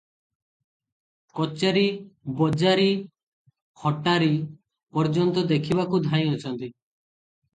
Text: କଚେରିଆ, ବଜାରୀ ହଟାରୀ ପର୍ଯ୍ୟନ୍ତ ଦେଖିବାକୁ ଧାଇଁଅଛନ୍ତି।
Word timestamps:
କଚେରିଆ, 1.39 1.91
ବଜାରୀ 2.39 2.87
ହଟାରୀ 3.83 4.31
ପର୍ଯ୍ୟନ୍ତ 4.99 5.43
ଦେଖିବାକୁ 5.53 6.01
ଧାଇଁଅଛନ୍ତି। 6.07 6.71